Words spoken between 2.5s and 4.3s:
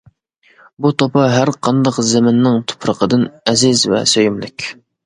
تۇپرىقىدىن ئەزىز ۋە